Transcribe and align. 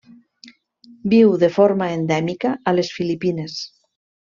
Viu 1.13 1.37
de 1.45 1.51
forma 1.59 1.93
endèmica 2.01 2.57
a 2.71 2.77
les 2.79 2.93
Filipines. 2.99 3.65